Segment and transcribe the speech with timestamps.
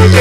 [0.00, 0.14] What's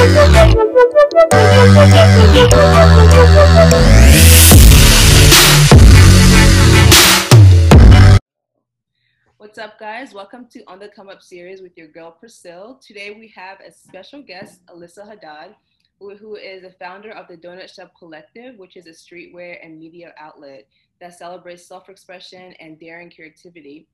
[9.57, 10.13] up, guys?
[10.13, 12.77] Welcome to On the Come Up series with your girl Priscilla.
[12.85, 15.55] Today we have a special guest, Alyssa Haddad,
[15.97, 20.13] who, is the founder of the Donut Shop Collective, which is a streetwear and media
[20.19, 20.67] outlet
[20.99, 23.87] that celebrates self expression and daring creativity.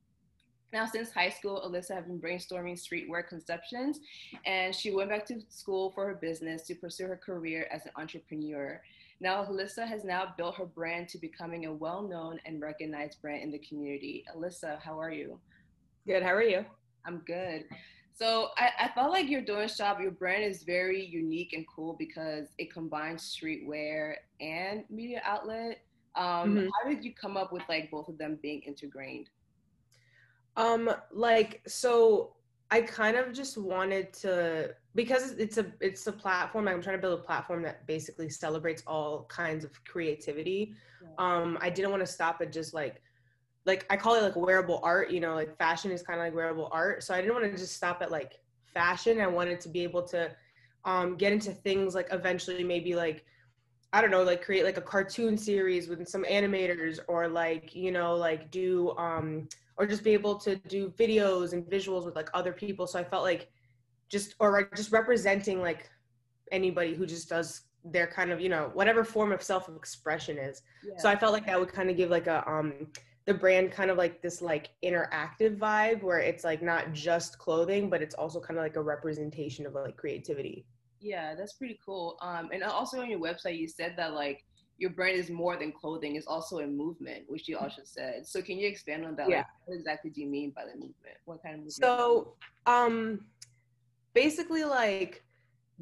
[0.73, 3.99] Now, since high school, Alyssa has been brainstorming streetwear conceptions,
[4.45, 7.91] and she went back to school for her business to pursue her career as an
[7.95, 8.81] entrepreneur.
[9.21, 13.43] Now, Alyssa has now built her brand to becoming a well known and recognized brand
[13.43, 14.25] in the community.
[14.35, 15.39] Alyssa, how are you?
[16.05, 16.23] Good.
[16.23, 16.65] How are you?
[17.05, 17.65] I'm good.
[18.13, 21.95] So I, I felt like your donut shop, your brand is very unique and cool
[21.99, 25.81] because it combines streetwear and media outlet.
[26.15, 26.67] Um, mm-hmm.
[26.67, 29.29] How did you come up with like both of them being integrated?
[30.57, 32.35] Um, like so
[32.71, 36.67] I kind of just wanted to because it's a it's a platform.
[36.67, 40.73] I'm trying to build a platform that basically celebrates all kinds of creativity.
[41.01, 41.09] Yeah.
[41.17, 43.01] Um, I didn't want to stop at just like
[43.65, 45.11] like I call it like wearable art.
[45.11, 47.03] You know, like fashion is kind of like wearable art.
[47.03, 48.39] So I didn't want to just stop at like
[48.73, 49.21] fashion.
[49.21, 50.31] I wanted to be able to
[50.85, 53.25] um, get into things like eventually maybe like
[53.93, 57.91] I don't know, like create like a cartoon series with some animators or like you
[57.91, 59.47] know like do um
[59.77, 62.87] or just be able to do videos and visuals with like other people.
[62.87, 63.49] So I felt like
[64.09, 65.89] just or like just representing like
[66.51, 70.61] anybody who just does their kind of you know whatever form of self-expression is.
[70.83, 70.93] Yeah.
[70.97, 72.87] So I felt like that would kind of give like a um
[73.25, 77.89] the brand kind of like this like interactive vibe where it's like not just clothing
[77.89, 80.65] but it's also kind of like a representation of like creativity
[81.01, 84.45] yeah that's pretty cool um and also on your website you said that like
[84.77, 88.27] your brand is more than clothing it's also a movement which you also said.
[88.27, 89.29] So can you expand on that?
[89.29, 89.37] Yeah.
[89.37, 91.17] Like, what exactly do you mean by the movement?
[91.25, 91.73] What kind of movement?
[91.73, 92.33] So
[92.65, 93.21] um
[94.13, 95.23] basically like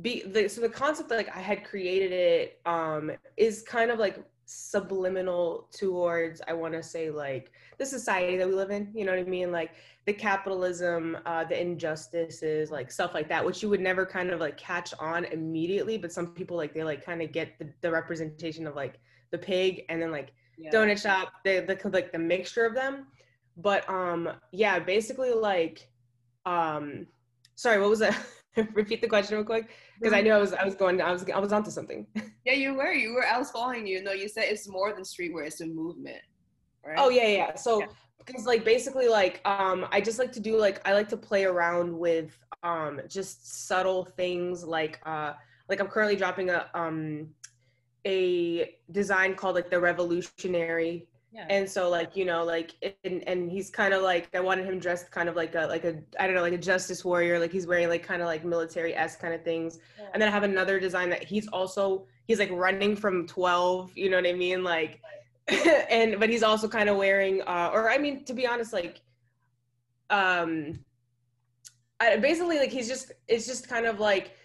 [0.01, 4.17] be the so the concept like i had created it um is kind of like
[4.45, 9.11] subliminal towards i want to say like the society that we live in you know
[9.11, 9.51] what i mean?
[9.51, 9.71] Like
[10.05, 14.39] the capitalism uh the injustices like stuff like that which you would never kind of
[14.39, 17.89] like catch on immediately but some people like they like kind of get the, the
[17.89, 18.99] representation of like
[19.31, 20.69] the pig and then like yeah.
[20.71, 23.07] donut shop the, the like the mixture of them
[23.57, 25.89] but um yeah basically like
[26.45, 27.07] um
[27.55, 28.17] sorry what was that
[28.73, 29.69] repeat the question real quick
[29.99, 32.05] because I knew I was I was going I was I was onto something.
[32.45, 32.91] Yeah, you were.
[32.91, 33.25] You were.
[33.25, 34.03] I was following you.
[34.03, 35.47] No, you said it's more than streetwear.
[35.47, 36.21] It's a movement.
[36.85, 36.97] Right?
[36.97, 37.55] Oh yeah, yeah.
[37.55, 37.85] So yeah.
[38.25, 41.45] Because like basically like um I just like to do like I like to play
[41.45, 45.33] around with um just subtle things like uh
[45.69, 47.29] like I'm currently dropping a um
[48.05, 51.47] a design called like the revolutionary yeah.
[51.49, 54.77] And so like, you know, like and, and he's kind of like I wanted him
[54.77, 57.51] dressed kind of like a like a I don't know, like a justice warrior, like
[57.51, 59.79] he's wearing like kind of like military s kind of things.
[59.97, 60.09] Yeah.
[60.13, 64.11] And then I have another design that he's also he's like running from 12, you
[64.11, 64.63] know what I mean?
[64.63, 65.01] Like
[65.89, 69.01] and but he's also kind of wearing uh or I mean to be honest like
[70.09, 70.79] um
[71.99, 74.37] I, basically like he's just it's just kind of like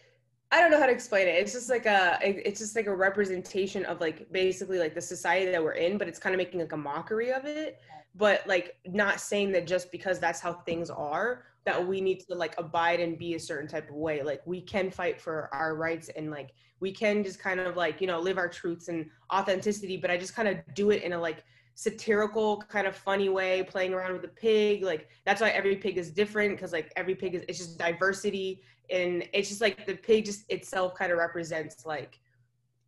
[0.51, 1.33] I don't know how to explain it.
[1.33, 5.51] It's just like a it's just like a representation of like basically like the society
[5.51, 7.81] that we're in, but it's kind of making like a mockery of it.
[8.15, 12.35] But like not saying that just because that's how things are that we need to
[12.35, 14.23] like abide and be a certain type of way.
[14.23, 18.01] Like we can fight for our rights and like we can just kind of like,
[18.01, 21.13] you know, live our truths and authenticity, but I just kind of do it in
[21.13, 24.83] a like satirical kind of funny way playing around with the pig.
[24.83, 28.63] Like that's why every pig is different because like every pig is it's just diversity
[28.89, 32.19] and it's just like the pig just itself kind of represents like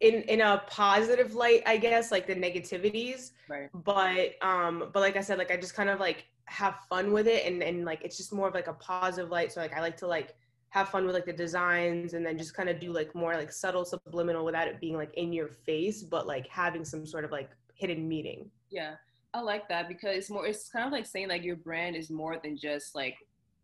[0.01, 3.33] in in a positive light i guess like the negativities.
[3.47, 3.69] Right.
[3.75, 7.29] But um but like i said like i just kind of like have fun with
[7.29, 9.81] it and and like it's just more of like a positive light so like i
[9.81, 10.35] like to like
[10.71, 13.53] have fun with like the designs and then just kind of do like more like
[13.53, 17.31] subtle subliminal without it being like in your face but like having some sort of
[17.31, 18.95] like hidden meaning yeah
[19.33, 22.11] i like that because it's more it's kind of like saying like your brand is
[22.11, 23.17] more than just like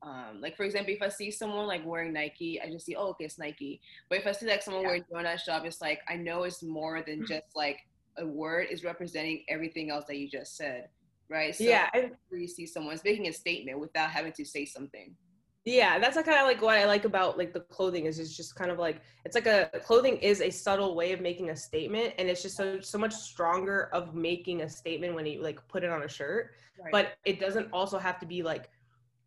[0.02, 3.08] um, like for example, if I see someone like wearing Nike, I just see, oh,
[3.08, 3.80] okay, it's Nike.
[4.08, 4.88] But if I see like someone yeah.
[4.88, 7.32] wearing donut shop, it's like I know it's more than mm-hmm.
[7.32, 7.78] just like
[8.18, 10.88] a word is representing everything else that you just said,
[11.28, 11.54] right?
[11.54, 15.14] So yeah, where you see someone's making a statement without having to say something.
[15.64, 18.54] Yeah, that's kind of like what I like about like the clothing is it's just
[18.54, 22.14] kind of like it's like a clothing is a subtle way of making a statement,
[22.18, 25.82] and it's just so so much stronger of making a statement when you like put
[25.82, 26.52] it on a shirt.
[26.80, 26.92] Right.
[26.92, 28.70] But it doesn't also have to be like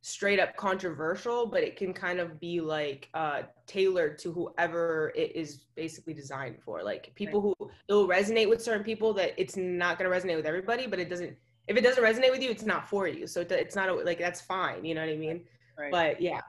[0.02, 5.36] straight up controversial, but it can kind of be like uh, tailored to whoever it
[5.36, 6.84] is basically designed for.
[6.84, 7.56] Like people right.
[7.60, 11.00] who it'll resonate with certain people that it's not going to resonate with everybody, but
[11.00, 11.36] it doesn't.
[11.70, 13.28] If it doesn't resonate with you, it's not for you.
[13.28, 14.84] So it's not like that's fine.
[14.84, 15.42] You know what I mean?
[15.78, 15.92] Right.
[15.92, 16.42] But yeah.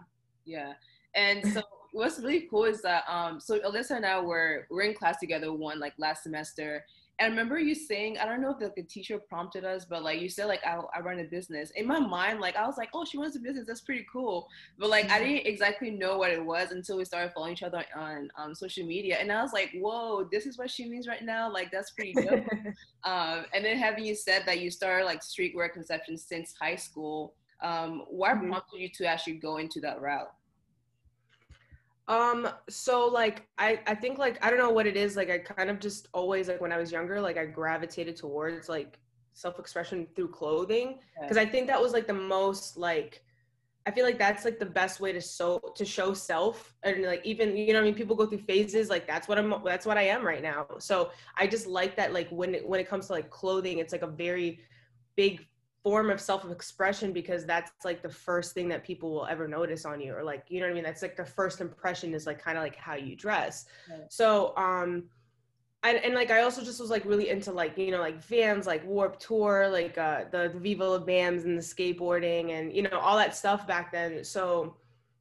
[0.46, 0.72] Yeah.
[1.14, 1.62] And so
[1.92, 5.52] what's really cool is that um so Alyssa and I were we're in class together
[5.52, 6.84] one like last semester
[7.20, 10.20] I remember you saying, I don't know if like, the teacher prompted us, but like
[10.20, 11.70] you said, like I, I run a business.
[11.76, 13.66] In my mind, like I was like, oh, she runs a business.
[13.66, 14.48] That's pretty cool.
[14.78, 15.14] But like mm-hmm.
[15.14, 18.54] I didn't exactly know what it was until we started following each other on um,
[18.54, 19.18] social media.
[19.18, 21.52] And I was like, whoa, this is what she means right now.
[21.52, 22.44] Like that's pretty dope.
[23.04, 27.34] um, and then having you said that you started like streetwear conception since high school,
[27.62, 28.48] um, what mm-hmm.
[28.48, 30.30] prompted you to actually go into that route?
[32.10, 35.38] Um, so like I I think like I don't know what it is, like I
[35.38, 38.98] kind of just always like when I was younger, like I gravitated towards like
[39.32, 43.22] self-expression through clothing because I think that was like the most like
[43.86, 47.24] I feel like that's like the best way to so to show self and like
[47.24, 49.96] even you know I mean people go through phases like that's what I'm that's what
[49.96, 50.66] I am right now.
[50.80, 53.92] So I just like that like when it, when it comes to like clothing it's
[53.92, 54.58] like a very
[55.14, 55.46] big
[55.82, 60.00] form of self-expression because that's like the first thing that people will ever notice on
[60.00, 62.38] you or like you know what i mean that's like the first impression is like
[62.42, 64.00] kind of like how you dress right.
[64.12, 65.04] so um
[65.82, 68.66] and, and like i also just was like really into like you know like vans
[68.66, 72.82] like Warped Tour like uh the, the viva la bams and the skateboarding and you
[72.82, 74.76] know all that stuff back then so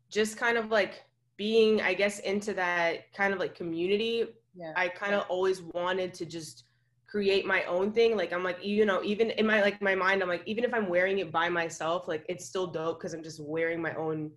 [0.09, 1.05] just kind of like
[1.37, 4.25] being i guess into that kind of like community
[4.55, 4.73] yeah.
[4.75, 6.65] i kind of always wanted to just
[7.09, 10.21] create my own thing like i'm like you know even in my like my mind
[10.21, 13.23] i'm like even if i'm wearing it by myself like it's still dope because i'm
[13.23, 14.29] just wearing my own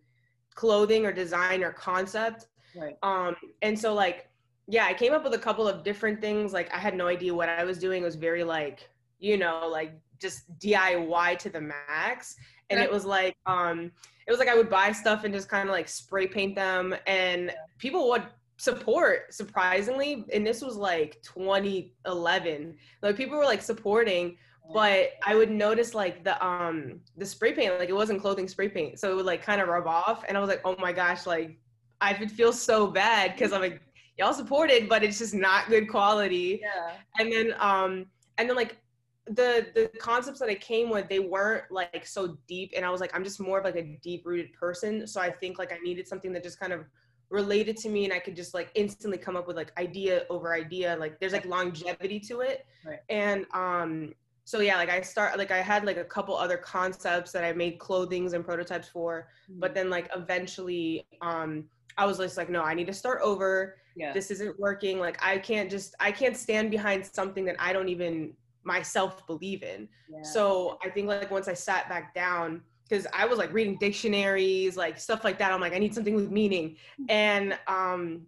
[0.55, 2.47] clothing or design or concept.
[2.77, 2.97] Right.
[3.03, 4.29] Um and so like
[4.69, 7.35] yeah i came up with a couple of different things like i had no idea
[7.35, 8.03] what i was doing.
[8.03, 8.89] It was very like
[9.19, 12.37] you know like just diy to the max.
[12.71, 13.91] And it was like um
[14.27, 16.95] it was like i would buy stuff and just kind of like spray paint them.
[17.07, 18.25] And people would
[18.62, 24.37] support surprisingly and this was like 2011 like people were like supporting
[24.73, 28.69] but i would notice like the um the spray paint like it wasn't clothing spray
[28.69, 30.93] paint so it would like kind of rub off and i was like oh my
[30.93, 31.59] gosh like
[32.00, 33.82] i would feel so bad because i'm like
[34.19, 36.61] y'all supported but it's just not good quality.
[36.62, 36.93] Yeah.
[37.19, 38.06] And then um
[38.38, 38.79] and then like
[39.26, 43.00] the the concepts that I came with they weren't like so deep and I was
[43.00, 45.79] like I'm just more of like a deep rooted person so I think like I
[45.79, 46.85] needed something that just kind of
[47.32, 50.52] related to me and I could just like instantly come up with like idea over
[50.55, 50.96] idea.
[51.00, 52.67] Like there's like longevity to it.
[52.87, 52.99] Right.
[53.08, 54.14] And um
[54.44, 57.52] so yeah, like I start like I had like a couple other concepts that I
[57.55, 59.61] made clothings and prototypes for, mm-hmm.
[59.61, 61.64] but then like eventually um
[61.96, 63.76] I was just like, no, I need to start over.
[63.96, 64.12] Yeah.
[64.12, 64.99] This isn't working.
[64.99, 69.62] Like I can't just I can't stand behind something that I don't even myself believe
[69.62, 69.88] in.
[70.11, 70.23] Yeah.
[70.23, 74.76] So I think like once I sat back down because I was like reading dictionaries,
[74.76, 75.52] like stuff like that.
[75.52, 76.76] I'm like, I need something with meaning.
[77.08, 78.26] And um,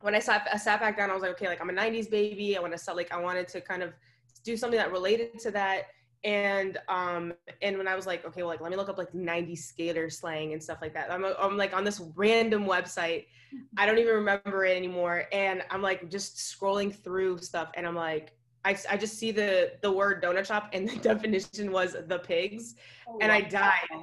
[0.00, 2.10] when I sat, I sat back down, I was like, okay, like I'm a 90s
[2.10, 2.56] baby.
[2.56, 3.92] I want to sell, like, I wanted to kind of
[4.44, 5.84] do something that related to that.
[6.24, 9.12] And um, and when I was like, okay, well, like let me look up like
[9.12, 11.12] 90s skater slang and stuff like that.
[11.12, 13.26] I'm, I'm like on this random website.
[13.76, 15.24] I don't even remember it anymore.
[15.32, 18.32] And I'm like just scrolling through stuff, and I'm like,
[18.64, 22.74] I, I just see the the word donut shop and the definition was the pigs
[23.08, 23.36] oh, and wow.
[23.36, 24.02] I died.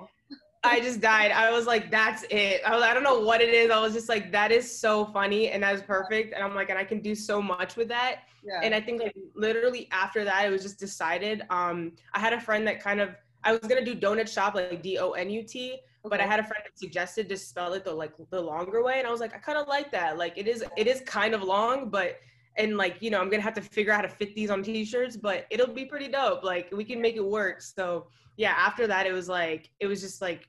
[0.64, 1.32] I just died.
[1.32, 2.62] I was like, that's it.
[2.66, 3.72] I was I don't know what it is.
[3.72, 6.34] I was just like, that is so funny and that's perfect.
[6.34, 8.22] And I'm like, and I can do so much with that.
[8.44, 8.62] Yeah.
[8.64, 11.44] And I think like literally after that, it was just decided.
[11.50, 14.84] Um, I had a friend that kind of I was gonna do donut shop like
[14.84, 15.82] D O N U T, okay.
[16.04, 19.00] but I had a friend that suggested to spell it the like the longer way,
[19.00, 20.18] and I was like, I kind of like that.
[20.18, 22.18] Like it is it is kind of long, but
[22.62, 24.64] and like you know i'm gonna have to figure out how to fit these on
[24.64, 26.44] t-shirts but it'll be pretty dope.
[26.44, 27.62] Like we can make it work.
[27.62, 30.48] So yeah after that it was like it was just like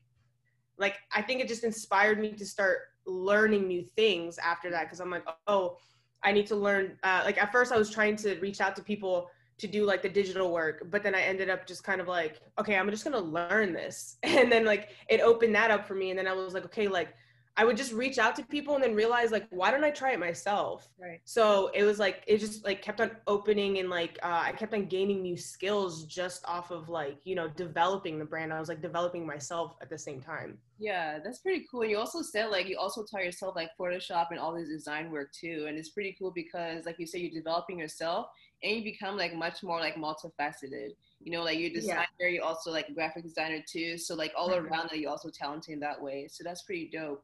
[0.78, 5.00] like i think it just inspired me to start learning new things after that because
[5.00, 5.76] i'm like oh
[6.22, 8.82] i need to learn uh, like at first i was trying to reach out to
[8.82, 9.28] people
[9.58, 12.40] to do like the digital work but then i ended up just kind of like
[12.58, 14.16] okay i'm just gonna learn this.
[14.22, 16.88] And then like it opened that up for me and then i was like okay
[16.88, 17.14] like
[17.54, 20.12] I would just reach out to people and then realize like, why don't I try
[20.12, 20.88] it myself?
[20.98, 21.20] Right.
[21.24, 24.72] So it was like it just like kept on opening and like uh, I kept
[24.72, 28.54] on gaining new skills just off of like you know developing the brand.
[28.54, 30.56] I was like developing myself at the same time.
[30.78, 31.82] Yeah, that's pretty cool.
[31.82, 35.10] And you also said like you also taught yourself like Photoshop and all this design
[35.10, 38.28] work too, and it's pretty cool because like you said, you're developing yourself
[38.62, 40.90] and you become like much more like multifaceted.
[41.20, 42.28] You know, like you're designer, yeah.
[42.28, 43.98] you also like graphic designer too.
[43.98, 44.66] So like all mm-hmm.
[44.66, 46.28] around that, you also talented in that way.
[46.30, 47.22] So that's pretty dope.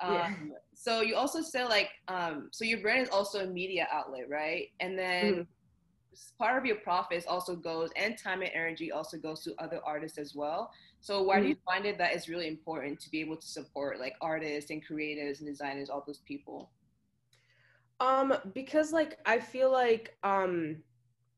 [0.00, 0.34] Um, yeah.
[0.74, 4.68] So you also said like, um, so your brand is also a media outlet, right?
[4.80, 5.46] And then mm
[6.38, 10.16] part of your profits also goes, and time and energy also goes to other artists
[10.16, 10.70] as well.
[11.00, 11.64] So why mm do you mm-hmm.
[11.64, 15.40] find it that it's really important to be able to support like artists and creators
[15.40, 16.70] and designers, all those people?
[18.00, 20.76] Um, because like I feel like um,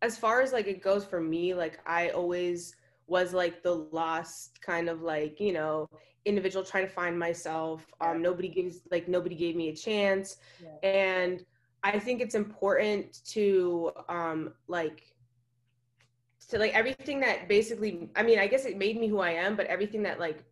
[0.02, 4.60] as far as like it goes for me, like I always was like the lost
[4.60, 5.88] kind of like you know
[6.26, 7.86] individual trying to find myself.
[8.00, 10.88] Um, nobody gives like nobody gave me a chance, yeah.
[10.88, 11.44] and
[11.82, 15.02] I think it's important to um, like
[16.50, 18.10] to like everything that basically.
[18.16, 20.44] I mean, I guess it made me who I am, but everything that like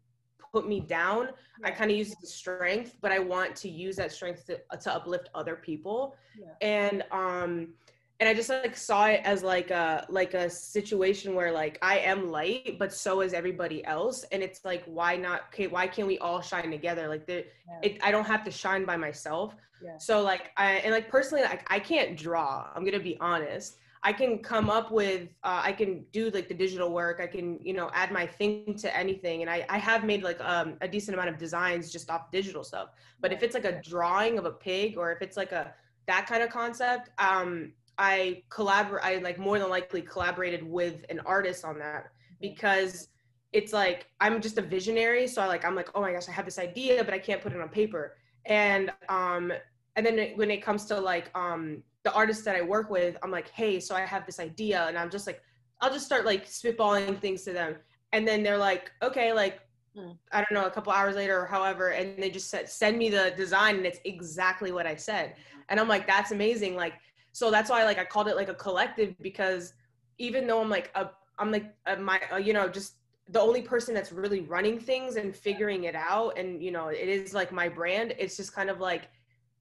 [0.53, 1.29] put me down,
[1.61, 1.69] yeah.
[1.69, 2.97] I kind of use as strength.
[3.01, 6.55] But I want to use that strength to to uplift other people, yeah.
[6.61, 7.75] and um
[8.21, 11.99] and I just like saw it as like a like a situation where like I
[11.99, 15.43] am light, but so is everybody else, and it's like why not?
[15.53, 17.09] Okay, why can't we all shine together?
[17.09, 17.79] Like the, yeah.
[17.83, 19.57] it, I don't have to shine by myself.
[19.83, 19.99] Yeah.
[19.99, 22.69] So like I and like personally, like I can't draw.
[22.75, 23.79] I'm gonna be honest.
[24.07, 27.21] I can come up with uh, I can do like the digital work.
[27.21, 30.41] I can you know add my thing to anything, and I I have made like
[30.41, 32.91] um, a decent amount of designs just off digital stuff.
[33.21, 35.75] But if it's like a drawing of a pig, or if it's like a
[36.07, 41.21] that kind of concept, um, I collaborate, I like more than likely collaborated with an
[41.21, 42.07] artist on that
[42.41, 43.09] because
[43.53, 45.27] it's like I'm just a visionary.
[45.27, 47.41] So I like I'm like, oh my gosh, I have this idea, but I can't
[47.41, 48.17] put it on paper.
[48.47, 49.53] And um,
[49.97, 53.31] and then when it comes to like um the artists that I work with, I'm
[53.31, 55.41] like, hey, so I have this idea, and I'm just like,
[55.81, 57.77] I'll just start like spitballing things to them,
[58.13, 59.61] and then they're like, okay, like
[59.97, 60.17] mm.
[60.33, 63.09] I don't know, a couple hours later or however, and they just said, send me
[63.09, 65.37] the design, and it's exactly what I said,
[65.69, 66.95] and I'm like, that's amazing, like
[67.35, 69.75] so that's why like I called it like a collective because
[70.19, 72.95] even though I'm like a I'm like a, my a, you know just
[73.29, 77.09] the only person that's really running things and figuring it out and you know it
[77.09, 79.11] is like my brand it's just kind of like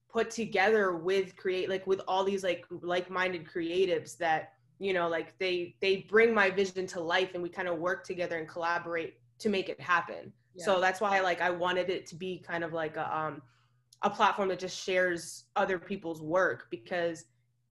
[0.08, 5.36] put together with create like with all these like like-minded creatives that you know like
[5.38, 9.14] they they bring my vision to life and we kind of work together and collaborate
[9.40, 10.64] to make it happen yeah.
[10.64, 13.42] so that's why like i wanted it to be kind of like a um
[14.02, 17.24] a platform that just shares other people's work because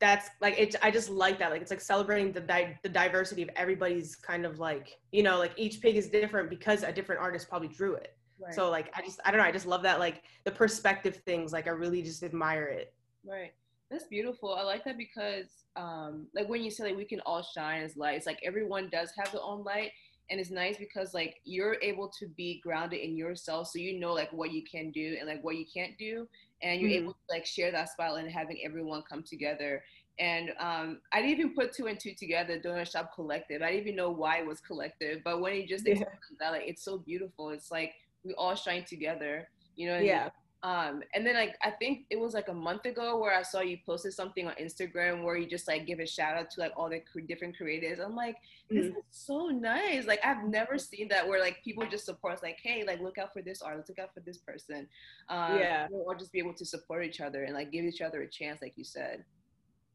[0.03, 3.41] that's like it i just like that like it's like celebrating the di- the diversity
[3.41, 7.21] of everybody's kind of like you know like each pig is different because a different
[7.21, 8.17] artist probably drew it.
[8.37, 8.53] Right.
[8.53, 11.53] so like i just i don't know i just love that like the perspective things
[11.53, 12.93] like i really just admire it.
[13.25, 13.53] Right.
[13.89, 17.41] That's beautiful i like that because um like when you say like we can all
[17.41, 19.91] shine as lights like everyone does have their own light
[20.29, 24.13] and it's nice because like you're able to be grounded in yourself so you know
[24.13, 26.27] like what you can do and like what you can't do
[26.63, 27.03] and you're mm-hmm.
[27.03, 29.83] able to like share that spotlight and having everyone come together.
[30.19, 33.61] And um, I didn't even put two and two together, Donut Shop Collective.
[33.61, 36.03] I didn't even know why it was collective, but when you just yeah.
[36.39, 37.49] that, like it's so beautiful.
[37.49, 39.97] It's like we all shine together, you know?
[39.97, 40.29] yeah.
[40.63, 43.59] Um, and then like I think it was like a month ago where I saw
[43.59, 46.71] you posted something on Instagram where you just like give a shout out to like
[46.77, 47.99] all the different creators.
[47.99, 48.37] I'm like,
[48.69, 48.97] this mm-hmm.
[48.97, 50.07] is so nice.
[50.07, 53.33] Like I've never seen that where like people just support like, hey, like look out
[53.33, 54.87] for this artist, look out for this person.
[55.27, 55.87] Um, yeah.
[55.91, 58.61] Or just be able to support each other and like give each other a chance,
[58.61, 59.25] like you said.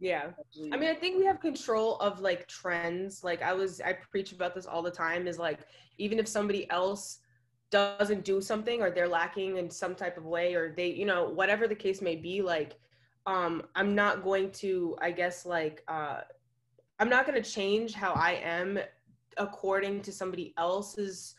[0.01, 0.31] Yeah.
[0.71, 3.25] I mean, I think we have control of like trends.
[3.25, 5.27] Like I was, I preach about this all the time.
[5.27, 5.61] Is like
[5.97, 7.21] even if somebody else
[7.71, 11.29] doesn't do something or they're lacking in some type of way or they you know
[11.29, 12.79] whatever the case may be like
[13.27, 16.21] um i'm not going to i guess like uh
[16.99, 18.79] i'm not going to change how i am
[19.37, 21.35] according to somebody else's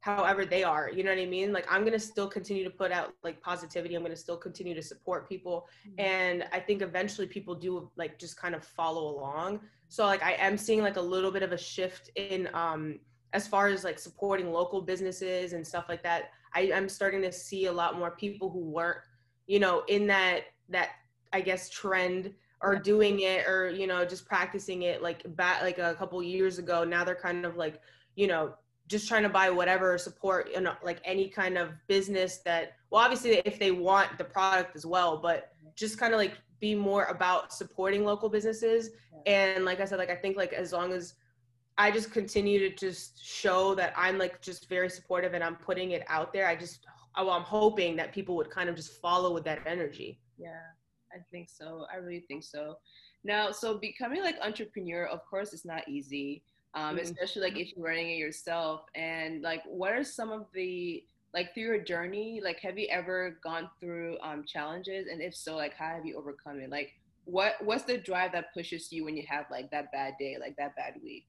[0.00, 2.70] however they are you know what i mean like i'm going to still continue to
[2.70, 6.00] put out like positivity i'm going to still continue to support people mm-hmm.
[6.00, 10.32] and i think eventually people do like just kind of follow along so like i
[10.32, 12.98] am seeing like a little bit of a shift in um
[13.32, 17.32] as far as like supporting local businesses and stuff like that I, i'm starting to
[17.32, 18.98] see a lot more people who weren't
[19.46, 20.90] you know in that that
[21.32, 25.78] i guess trend or doing it or you know just practicing it like back like
[25.78, 26.84] a couple years ago.
[26.84, 27.80] Now they're kind of like
[28.14, 28.54] you know
[28.88, 33.02] just trying to buy whatever support you know like any kind of business that well
[33.02, 35.68] obviously if they want the product as well but mm-hmm.
[35.74, 38.90] just kind of like be more about supporting local businesses.
[39.26, 41.14] And like i said like i think like as long as
[41.78, 45.92] I just continue to just show that I'm like just very supportive and I'm putting
[45.92, 46.46] it out there.
[46.46, 46.86] I just,
[47.16, 50.20] well, I'm hoping that people would kind of just follow with that energy.
[50.38, 50.60] Yeah,
[51.12, 51.86] I think so.
[51.92, 52.78] I really think so.
[53.24, 56.42] Now, so becoming like entrepreneur, of course, it's not easy,
[56.74, 56.98] um, mm-hmm.
[56.98, 58.82] especially like if you're running it yourself.
[58.94, 62.40] And like, what are some of the like through your journey?
[62.44, 65.06] Like, have you ever gone through um, challenges?
[65.10, 66.70] And if so, like, how have you overcome it?
[66.70, 66.92] Like,
[67.24, 70.56] what what's the drive that pushes you when you have like that bad day, like
[70.56, 71.26] that bad week?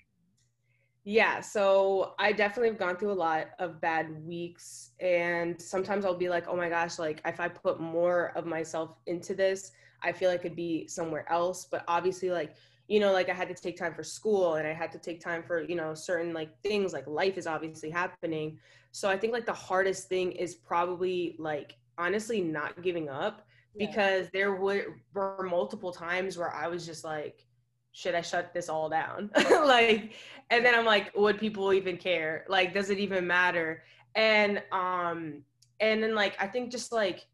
[1.06, 6.16] Yeah, so I definitely have gone through a lot of bad weeks and sometimes I'll
[6.18, 10.14] be like, "Oh my gosh, like if I put more of myself into this, I
[10.14, 12.56] feel like I could be somewhere else." But obviously like,
[12.88, 15.20] you know, like I had to take time for school and I had to take
[15.20, 18.58] time for, you know, certain like things like life is obviously happening.
[18.92, 23.46] So I think like the hardest thing is probably like honestly not giving up
[23.76, 23.88] yeah.
[23.88, 27.46] because there were, were multiple times where I was just like
[27.94, 29.30] should I shut this all down?
[29.66, 30.14] like,
[30.50, 32.46] and then I'm like, would people even care?
[32.50, 33.84] Like, does it even matter?
[34.16, 35.42] and um
[35.80, 37.26] and then like i think just like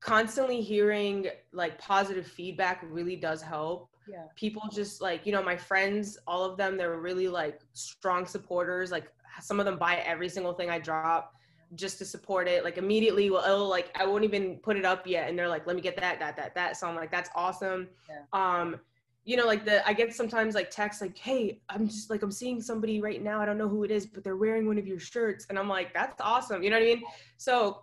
[0.00, 5.56] constantly hearing like positive feedback really does help yeah people just like you know my
[5.56, 10.28] friends all of them they're really like strong supporters like some of them buy every
[10.28, 11.34] single thing i drop
[11.74, 15.06] just to support it like immediately well it'll, like i won't even put it up
[15.06, 17.28] yet and they're like let me get that that that that so i'm like that's
[17.34, 18.22] awesome Yeah.
[18.32, 18.80] um
[19.28, 22.32] you know like the i get sometimes like texts like hey i'm just like i'm
[22.32, 23.42] seeing somebody right now.
[23.42, 25.44] I don't know who it is but they're wearing one of your shirts.
[25.50, 26.62] And i'm like that's awesome.
[26.62, 27.02] You know what i mean?
[27.36, 27.82] So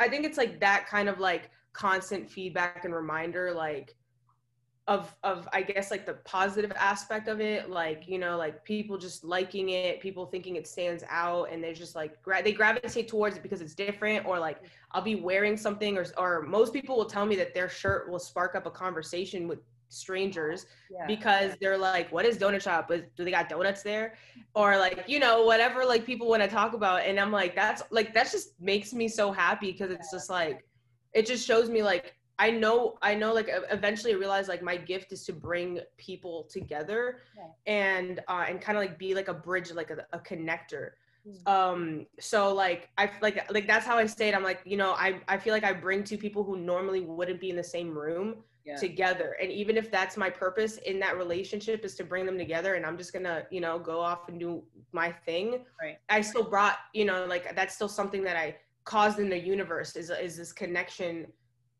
[0.00, 3.94] i think it's like that kind of like constant feedback and reminder like
[4.88, 7.70] of of i guess like the positive aspect of it.
[7.70, 11.74] Like you know like people just liking it people thinking it stands out and they're
[11.74, 14.58] just like gra- they gravitate towards it because it's different or like
[14.90, 18.18] i'll be wearing something or or most people will tell me that their shirt will
[18.18, 19.60] spark up a conversation with
[19.92, 21.06] strangers yeah.
[21.06, 22.88] because they're like what is donut shop?
[22.88, 24.14] Do they got donuts there?
[24.54, 27.82] Or like you know whatever like people want to talk about and i'm like that's
[27.90, 30.64] like that just makes me so happy because it's just like
[31.14, 34.76] it just shows me like i know i know like eventually i realized like my
[34.76, 37.48] gift is to bring people together Yeah.
[37.66, 40.90] and uh and kind of like be like a bridge like a, a connector.
[41.28, 41.48] Mm.
[41.48, 44.34] um so like i like like that's how i stayed.
[44.34, 47.40] I'm like you know i i feel like i bring two people who normally wouldn't
[47.40, 48.76] be in the same room yeah.
[48.76, 49.36] together.
[49.40, 52.86] And even if that's my purpose in that relationship is to bring them together and
[52.86, 55.98] i'm just gonna you know go off and do my thing Right.
[56.08, 59.96] i still brought you know like that's still something that i caused in the universe
[59.96, 61.26] is is this connection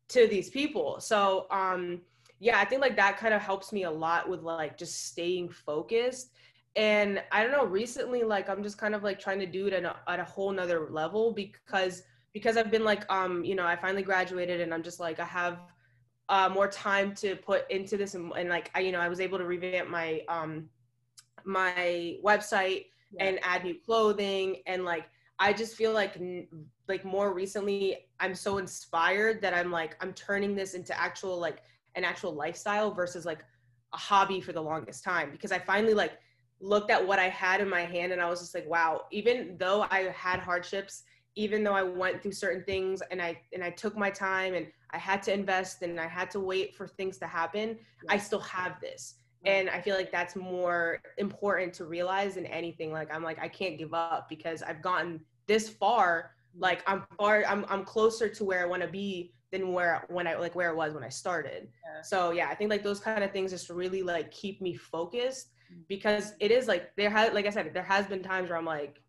[0.09, 0.99] to these people.
[0.99, 2.01] So um
[2.39, 5.49] yeah i think like that kind of helps me a lot with like just staying
[5.49, 6.31] focused.
[6.75, 9.73] And i don't know recently like i'm just kind of like trying to do it
[9.73, 13.65] at a, at a whole nother level because because i've been like um you know
[13.65, 15.59] i finally graduated and i'm just like i have
[16.33, 19.19] uh, more time to put into this and, and like I, you know i was
[19.19, 20.67] able to revamp my um
[21.45, 23.25] my website Yeah.
[23.25, 25.05] and add new clothing and like
[25.37, 26.47] i just feel like n-
[26.87, 31.61] like more recently i'm so inspired that i'm like i'm turning this into actual like
[31.93, 33.45] an actual lifestyle versus like
[33.93, 36.13] a hobby for the longest time because i finally like
[36.59, 39.55] looked at what i had in my hand and i was just like wow even
[39.59, 41.03] though i had hardships
[41.35, 44.67] even though i went through certain things and i and i took my time and
[44.91, 47.77] i had to invest and i had to wait for things to happen
[48.09, 49.15] i still have this.
[49.45, 52.91] And i feel like that's more important to realize than anything.
[52.91, 56.31] Like i'm like i can't give up because i've gotten this far.
[56.57, 60.27] Like i'm far i'm, I'm closer to where i want to be than where when
[60.27, 61.67] i like where it was when i started.
[61.67, 62.01] Yeah.
[62.03, 65.49] so yeah i think like those kind of things just really like keep me focused
[65.73, 65.87] Mm.
[65.87, 68.65] because it is like there has like i said there has been times where i'm
[68.65, 69.01] like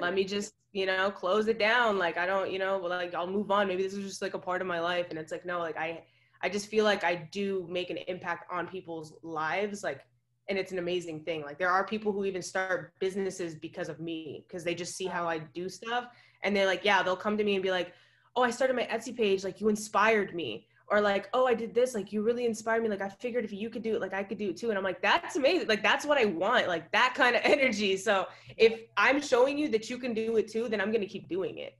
[0.00, 1.98] Let me just you know close it down.
[1.98, 3.68] Like i don't you know like i'll move on.
[3.68, 5.06] Maybe this is just like a part of my life.
[5.10, 6.02] And it's like no like i
[6.42, 10.02] i just feel like i do make an impact on people's lives like
[10.50, 11.42] and it's an amazing thing.
[11.42, 15.06] Like there are people who even start businesses because of me because they just see
[15.06, 16.08] how i do stuff.
[16.42, 17.92] And they're like yeah they'll come to me and be like
[18.36, 19.42] oh i started my etsy page.
[19.42, 22.88] Like you inspired me or like oh i did this like you really inspired me
[22.88, 24.78] like i figured if you could do it like i could do it too and
[24.78, 28.26] i'm like that's amazing like that's what i want like that kind of energy so
[28.56, 31.28] if i'm showing you that you can do it too then i'm going to keep
[31.28, 31.76] doing it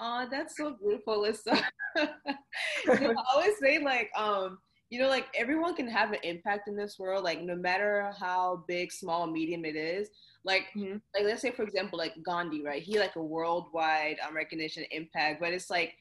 [0.00, 1.60] Oh, that's so beautiful, Lisa.
[1.96, 2.04] you
[3.00, 4.58] know, I always say like, um,
[4.90, 8.64] you know, like everyone can have an impact in this world, like no matter how
[8.68, 10.10] big, small, medium it is.
[10.44, 11.00] Like, Mhm.
[11.14, 12.80] like let's say for example, like Gandhi, right?
[12.82, 15.96] He like a worldwide um, recognition, impact, but it's like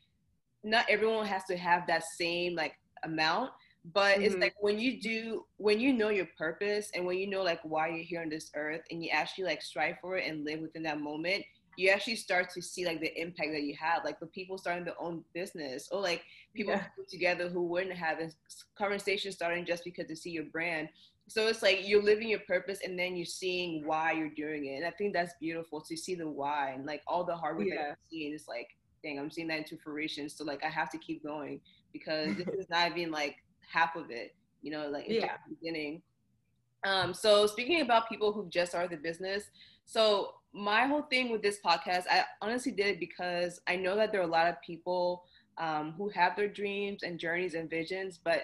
[0.63, 3.51] not everyone has to have that same like amount.
[3.93, 4.41] But it's Mhm.
[4.41, 7.87] like when you do, when you know your purpose and when you know like why
[7.87, 10.83] you're here on this earth, and you actually like strive for it and live within
[10.83, 11.45] that moment,
[11.77, 14.83] you actually start to see like the impact that you have like the people starting
[14.83, 16.23] their own business or like
[16.55, 16.83] people Yeah.
[17.07, 18.35] together who wouldn't have this
[18.77, 20.89] conversation starting just because they see your brand
[21.29, 24.77] so it's like you're living your purpose and then you're seeing why you're doing it
[24.77, 27.67] and i think that's beautiful to see the why and like all the hard work
[27.69, 28.67] that you're seeing it's like
[29.07, 31.59] dang i'm seeing that into fruition so like i have to keep going
[31.93, 33.35] because this is not even like
[33.67, 35.37] half of it you know like it's Yeah.
[35.47, 36.01] the beginning
[36.83, 39.45] um, so speaking about people who just started the business,
[39.85, 44.11] so my whole thing with this podcast, I honestly did it because I know that
[44.11, 45.23] there are a lot of people
[45.57, 48.43] um, who have their dreams and journeys and visions, but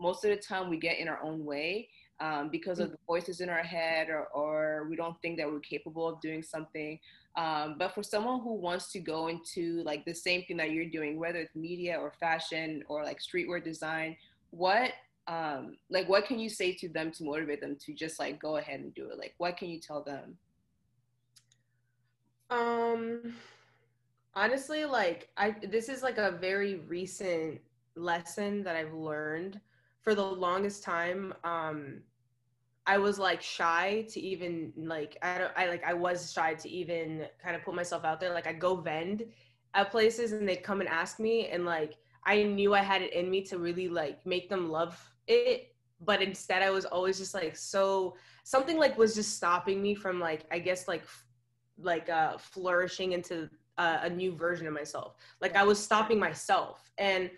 [0.00, 1.88] most of the time we get in our own way
[2.20, 5.60] um, because of the voices in our head or, or we don't think that we're
[5.60, 6.98] capable of doing something.
[7.36, 10.88] Um, but for someone who wants to go into like the same thing that you're
[10.88, 14.16] doing, whether it's media or fashion or like streetwear design,
[14.50, 14.92] what
[15.26, 18.58] um like what can you say to them to motivate them to just like go
[18.58, 19.18] ahead and do it?
[19.18, 20.36] Like what can you tell them?
[22.50, 23.34] Um
[24.34, 27.60] honestly like I this is like a very recent
[27.96, 29.60] lesson that I've learned.
[30.02, 32.02] For the longest time um
[32.86, 36.68] I was like shy to even like I don't I like I was shy to
[36.68, 38.32] even kind of put myself out there.
[38.32, 39.24] Like I go vend
[39.74, 41.94] at places and they'd come and ask me and like
[42.26, 46.22] I knew I had it in me to really like make them love it, but
[46.22, 50.44] instead I was always just like so something like was just stopping me from like
[50.50, 51.04] I guess like
[51.78, 55.16] like uh flourishing into a new version of myself.
[55.40, 57.30] Like I was stopping myself and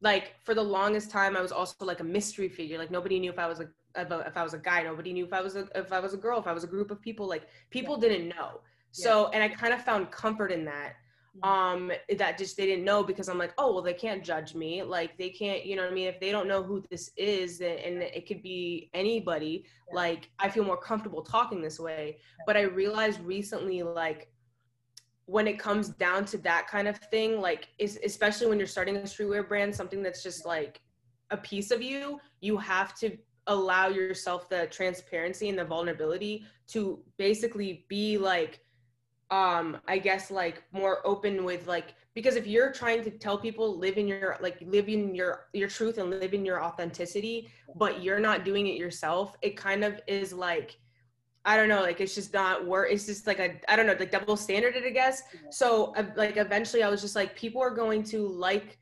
[0.00, 2.78] like for the longest time I was also like a mystery figure.
[2.78, 5.12] Like nobody knew if I was a if, a, if I was a guy, nobody
[5.12, 6.90] knew if I was a if I was a girl, if I was a group
[6.90, 7.26] of people.
[7.26, 8.08] Like people yeah.
[8.08, 8.60] didn't know.
[8.90, 9.30] So yeah.
[9.34, 10.94] and I kind of found comfort in that
[11.34, 11.48] Mm-hmm.
[11.48, 14.82] um that just they didn't know because i'm like oh well they can't judge me
[14.82, 17.56] like they can't you know what i mean if they don't know who this is
[17.56, 19.96] then, and it could be anybody yeah.
[19.96, 24.30] like i feel more comfortable talking this way but i realized recently like
[25.24, 29.00] when it comes down to that kind of thing like especially when you're starting a
[29.00, 30.82] streetwear brand something that's just like
[31.30, 37.02] a piece of you you have to allow yourself the transparency and the vulnerability to
[37.18, 38.60] basically be like
[39.30, 43.78] um i guess like more open with like because if you're trying to tell people
[43.78, 48.02] live in your like live in your your truth and live in your authenticity but
[48.02, 50.78] you're not doing it yourself it kind of is like
[51.44, 53.96] i don't know like it's just not work it's just like a i don't know
[53.98, 55.22] like double standard i guess.
[55.50, 58.78] So like eventually i was just like people are going to like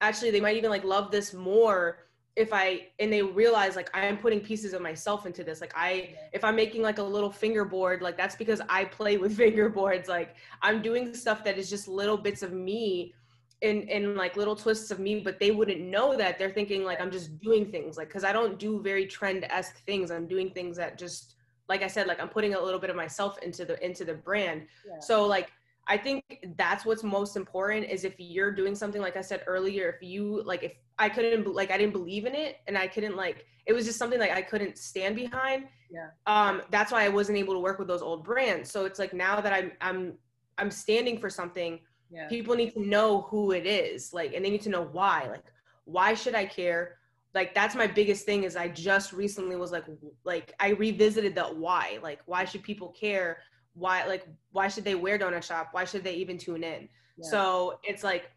[0.00, 2.09] actually they might even like love this more
[2.40, 5.60] if I and they realize like I'm putting pieces of myself into this.
[5.60, 9.36] Like I if I'm making like a little fingerboard, like that's because I play with
[9.42, 10.08] fingerboards.
[10.08, 13.12] Like I'm doing stuff that is just little bits of me
[13.60, 16.38] in in like little twists of me, but they wouldn't know that.
[16.38, 20.10] They're thinking like I'm just doing things like cuz I don't do very trend-esque things.
[20.10, 21.34] I'm doing things that just
[21.68, 24.14] like I said like I'm putting a little bit of myself into the into the
[24.14, 24.66] brand.
[24.88, 24.98] Yeah.
[25.00, 25.52] So like
[25.86, 29.88] I think that's what's most important is if you're doing something like I said earlier,
[29.90, 33.16] if you like if I couldn't like I didn't believe in it and I couldn't
[33.16, 35.66] like it was just something like I couldn't stand behind.
[35.90, 36.08] Yeah.
[36.26, 38.70] Um that's why I wasn't able to work with those old brands.
[38.70, 40.14] So it's like now that I'm I'm
[40.58, 42.28] I'm standing for something, yeah.
[42.28, 44.12] people need to know who it is.
[44.12, 45.26] Like and they need to know why.
[45.30, 45.44] Like
[45.84, 46.98] why should I care?
[47.34, 49.84] Like that's my biggest thing is I just recently was like
[50.24, 51.98] like I revisited that why.
[52.02, 53.38] Like why should people care?
[53.74, 55.68] Why like why should they wear donut shop?
[55.72, 56.88] Why should they even tune in?
[57.16, 57.30] Yeah.
[57.30, 58.30] so it's like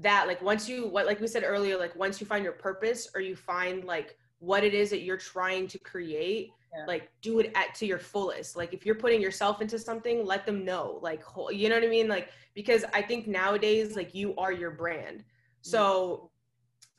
[0.00, 3.08] that like once you what like we said earlier like once you find your purpose
[3.14, 6.84] or you find like what it is that you're trying to create yeah.
[6.86, 8.56] like do it at to your fullest.
[8.56, 11.88] Like if you're putting yourself into something let them know like you know what i
[11.88, 12.08] mean?
[12.08, 15.18] Like because i think nowadays like you are your brand.
[15.18, 15.70] Mm-hmm.
[15.70, 16.30] So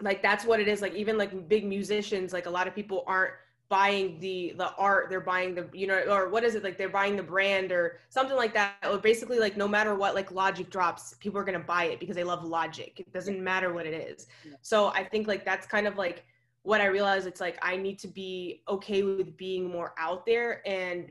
[0.02, 0.82] like that's what it is.
[0.82, 3.34] Like even like big musicians like a lot of people aren't
[3.72, 6.90] buying the the art they're buying the you know or what is it like they're
[6.90, 10.70] buying the brand or something like that or basically like no matter what like logic
[10.70, 13.00] drops people are going to buy it because they love logic.
[13.00, 14.28] It doesn't matter what it is.
[14.62, 16.26] So i think like that's kind of like
[16.64, 20.62] what i realized it's like i need to be okay with being more out there
[20.68, 21.10] and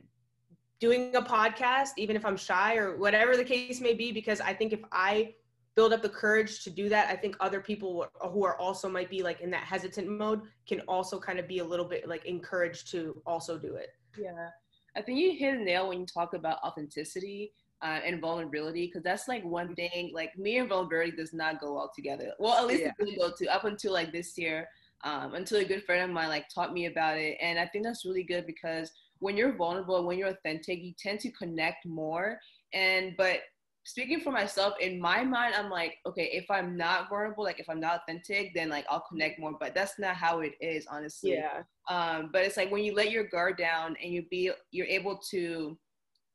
[0.81, 4.53] doing a podcast even if i'm shy or whatever the case may be because i
[4.53, 5.35] think if i
[5.77, 9.11] build up the courage to do that i think other people who are also might
[9.11, 12.25] be like in that hesitant mode can also kind of be a little bit like
[12.27, 13.89] encouraged to also do it.
[14.19, 14.49] Yeah.
[14.97, 17.53] I think you hit a nail when you talk about authenticity
[17.83, 21.75] uh, and vulnerability because that's like one thing like me and vulnerability does not go
[21.75, 22.33] well together.
[22.39, 22.89] Well at least yeah.
[22.89, 24.69] it didn't go to up until like this year
[25.05, 27.85] um, until a good friend of mine like taught me about it and i think
[27.85, 32.39] that's really good because when you're vulnerable when you're authentic you tend to connect more
[32.75, 33.41] and but
[33.85, 37.69] speaking for myself in my mind i'm like okay if i'm not vulnerable like if
[37.69, 41.33] i'm not authentic then like i'll connect more but that's not how it is honestly
[41.33, 44.87] yeah um but it's like when you let your guard down and you be you're
[44.87, 45.77] able to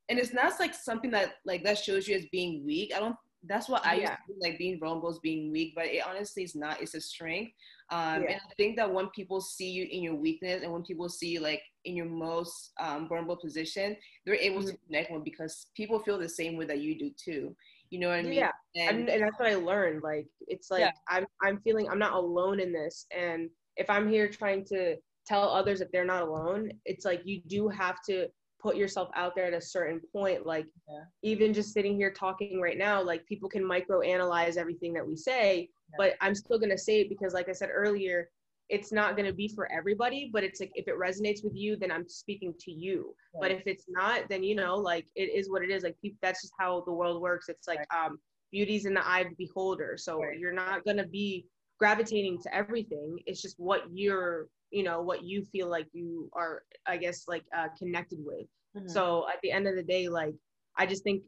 [0.10, 3.16] and it's not like something that like that shows you as being weak i don't
[3.48, 4.02] that's what I yeah.
[4.02, 6.82] used to like being vulnerable is being weak, but it honestly is not.
[6.82, 7.52] It's a strength.
[7.92, 8.32] Um, yeah.
[8.32, 11.30] And I think that when people see you in your weakness and when people see
[11.30, 13.96] you like in your most um, vulnerable position,
[14.26, 14.72] they're able mm-hmm.
[14.72, 17.56] to connect more because people feel the same way that you do too.
[17.90, 18.34] You know what I mean?
[18.34, 20.02] Yeah, and, and that's what I learned.
[20.04, 20.92] Like it's like yeah.
[21.08, 24.96] I'm I'm feeling I'm not alone in this, and if I'm here trying to
[25.26, 28.28] tell others that they're not alone, it's like you do have to
[28.66, 31.04] put yourself out there at a certain point like yeah.
[31.22, 35.16] even just sitting here talking right now like people can micro analyze everything that we
[35.16, 35.96] say yeah.
[36.00, 38.28] but i'm still going to say it because like i said earlier
[38.70, 41.76] it's not going to be for everybody but it's like if it resonates with you
[41.76, 43.42] then i'm speaking to you right.
[43.42, 46.18] but if it's not then you know like it is what it is like people,
[46.22, 48.06] that's just how the world works it's like right.
[48.06, 48.20] um
[48.52, 50.40] beauty's in the eye of the beholder so right.
[50.40, 51.46] you're not going to be
[51.80, 56.64] gravitating to everything it's just what you're you know what you feel like you are
[56.88, 58.88] i guess like uh, connected with mm-hmm.
[58.88, 60.34] so at the end of the day like
[60.78, 61.22] i just think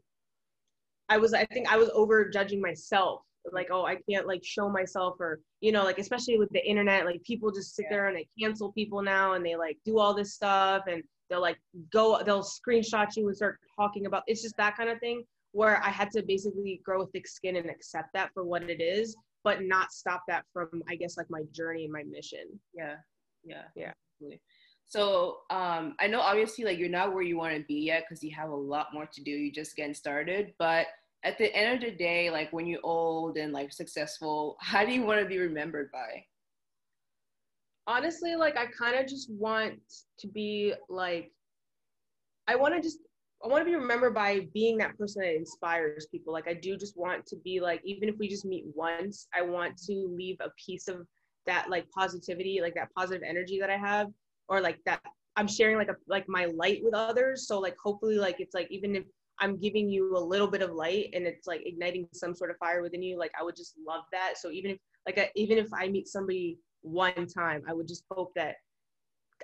[1.10, 3.22] i was i think i was over judging myself
[3.52, 7.06] like oh i can't like show myself or you know like especially with the internet
[7.06, 7.96] like people just sit yeah.
[7.96, 11.42] there and they cancel people now and they like do all this stuff and they'll
[11.42, 11.58] like
[11.92, 15.82] go they'll screenshot you and start talking about it's just that kind of thing where
[15.84, 19.16] i had to basically grow a thick skin and accept that for what it is
[19.44, 22.96] but not stop that from i guess like my journey and my mission yeah
[23.46, 23.92] yeah yeah
[24.88, 28.24] so um, I know obviously like you're not where you want to be yet because
[28.24, 29.32] you have a lot more to do.
[29.32, 30.54] You're just getting started.
[30.58, 30.88] But
[31.28, 34.94] at the end of the day, like when you're old and like successful, how do
[34.94, 36.24] you want to be remembered by?
[37.86, 39.74] Honestly, like I kind of just want
[40.20, 41.34] to be like,
[42.48, 43.00] I want to just
[43.44, 46.32] I want to be remembered by being that person that inspires people.
[46.32, 49.42] Like I do just want to be like, even if we just meet once, I
[49.42, 51.06] want to leave a piece of
[51.46, 54.08] that like positivity, like that positive energy that I have
[54.48, 55.02] or like that
[55.36, 57.48] I'm sharing like a like my light with others.
[57.48, 59.04] So like hopefully like it's like even if
[59.40, 62.58] I'm giving you a little bit of light and it's like igniting some sort of
[62.58, 64.34] fire within you, like I would just love that.
[64.38, 68.32] So even if like even if I meet somebody one time, I would just hope
[68.36, 68.56] that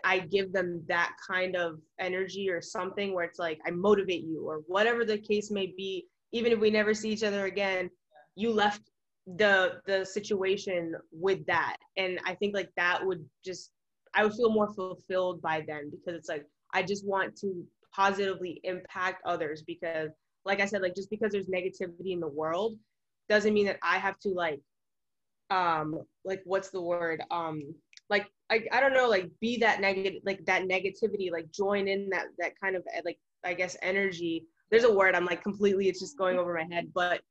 [0.03, 4.47] I give them that kind of energy or something where it's like I motivate you
[4.47, 6.05] or whatever the case may be.
[6.31, 7.89] Even if we never see each other again,
[8.35, 8.81] you left
[9.37, 13.71] the the situation with that, and I think like that would just
[14.15, 17.63] I would feel more fulfilled by then because it's like I just want to
[17.95, 20.11] positively impact others because
[20.45, 22.77] like I said, like just because there's negativity in the world
[23.29, 24.59] doesn't mean that I have to like
[25.49, 27.23] um like what's the word?
[27.31, 27.73] Um
[28.09, 32.09] like I, I don't know, like be that negative like that negativity, like join in
[32.09, 34.45] that that kind of like I guess energy.
[34.71, 37.21] There's a word I'm like completely it's just going over my head, but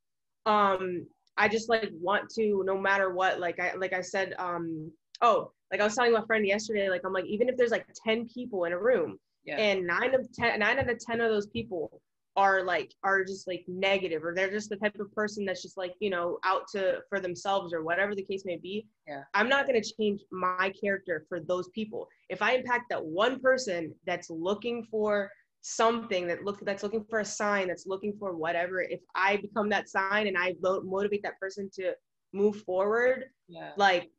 [0.45, 1.05] um
[1.37, 5.51] I just like want to no matter what, like I like I said, um oh
[5.71, 8.27] like I was telling my friend yesterday, like I'm like, even if there's like 10
[8.27, 9.57] people in a room yeah.
[9.57, 12.01] and nine of ten, nine out of 10 of those people
[12.35, 15.77] are like, are just like negative or they're just the type of person that's just
[15.77, 18.87] like, you know, out to for themselves or whatever the case may be.
[19.07, 19.21] Yeah.
[19.33, 22.07] I'm not going to change my character for those people.
[22.29, 25.29] If I impact that one person that's looking for
[25.63, 29.69] something that look that's looking for a sign that's looking for whatever if i become
[29.69, 30.53] that sign and i
[30.83, 31.93] motivate that person to
[32.33, 33.71] move forward yeah.
[33.77, 34.09] like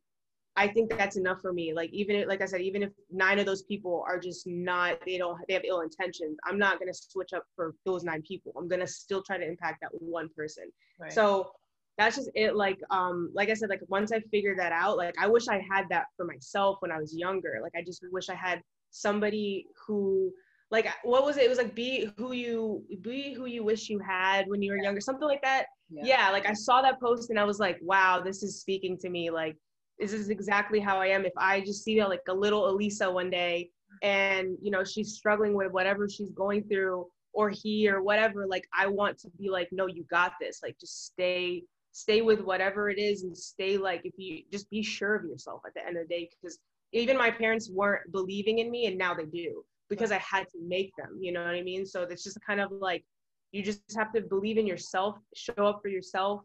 [0.56, 1.72] I think that's enough for me.
[1.74, 5.18] Like even like I said, even if nine of those people are just not they
[5.18, 8.52] don't they have ill intentions, I'm not gonna switch up for those nine people.
[8.56, 10.70] I'm gonna still try to impact that one person.
[11.00, 11.12] Right.
[11.12, 11.50] So
[11.98, 12.54] that's just it.
[12.54, 15.60] Like um like I said, like once I figured that out, like I wish I
[15.70, 17.58] had that for myself when I was younger.
[17.60, 20.32] Like I just wish I had somebody who
[20.70, 21.44] like what was it?
[21.44, 24.78] It was like be who you be who you wish you had when you were
[24.78, 25.66] younger, something like that.
[25.90, 26.04] Yeah.
[26.04, 29.10] yeah, like I saw that post and I was like, wow, this is speaking to
[29.10, 29.30] me.
[29.30, 29.56] Like
[29.98, 31.24] this is exactly how I am.
[31.24, 33.70] If I just see like a little Elisa one day
[34.02, 38.66] and you know she's struggling with whatever she's going through or he or whatever, like
[38.76, 40.60] I want to be like, no, you got this.
[40.62, 44.82] Like just stay stay with whatever it is and stay like if you just be
[44.82, 46.58] sure of yourself at the end of the day because
[46.92, 50.58] even my parents weren't believing in me and now they do because I had to
[50.60, 51.86] make them, you know what I mean?
[51.86, 53.04] So it's just kind of like
[53.52, 56.40] you just have to believe in yourself, show up for yourself,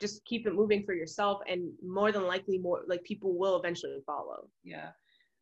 [0.00, 4.00] just keep it moving for yourself and more than likely more like people will eventually
[4.04, 4.88] follow yeah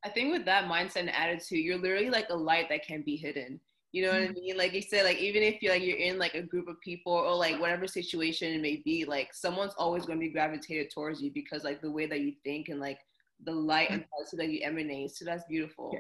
[0.05, 3.17] i think with that mindset and attitude you're literally like a light that can be
[3.17, 3.59] hidden
[3.95, 4.41] you know what I mm-hmm.
[4.41, 4.57] mean?
[4.57, 7.13] Like you said, like even if you're like you're in like a group of people
[7.13, 11.23] or like whatever situation it may be, like someone's always going to be gravitated towards
[11.23, 12.99] you because like the way that you think and like
[13.45, 15.13] the light and positive that you emanate.
[15.13, 15.93] So that's beautiful.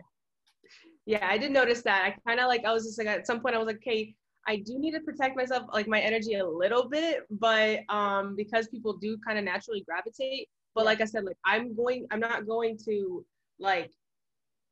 [1.07, 2.03] Yeah, yeah I did notice that.
[2.05, 4.13] I kind of like I was just like at some point I was like, okay,
[4.47, 8.69] I do need to protect myself, like my energy a little bit, but um, because
[8.69, 10.49] people do kind of naturally gravitate.
[10.75, 13.25] But like I said, like I'm going, I'm not going to
[13.59, 13.91] like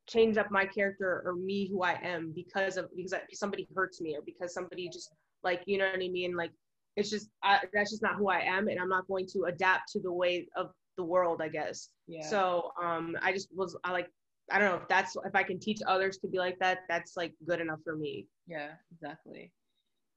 [0.09, 4.17] change up my character or me who I am because of because somebody hurts me
[4.17, 5.13] or because somebody just
[5.45, 6.37] like you know what I mean.
[6.37, 6.51] Like
[6.97, 9.93] it's just I, that's just not who I am, and I'm not going to adapt
[9.93, 11.91] to the way of the world, I guess.
[12.09, 12.27] Yeah.
[12.27, 14.09] So um, I just was I like
[14.51, 17.17] I don't know if that's if I can teach others to be like that, that's
[17.17, 18.27] like good enough for me.
[18.47, 19.53] Yeah, exactly.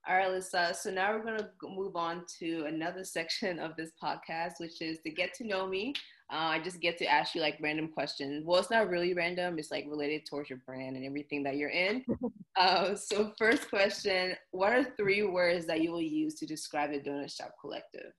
[0.08, 0.72] All right, Lisa.
[0.80, 5.00] So now we're going to move on to another section of this podcast, which is
[5.00, 5.94] to get to know me.
[6.32, 8.44] Uh, I just get to ask you like random questions.
[8.46, 9.58] Well, it's not really random.
[9.58, 12.06] It's like related towards your brand and everything that you're in.
[12.56, 17.00] uh, so first question, what are three words that you will use to describe the
[17.00, 18.12] Donut Shop Collective?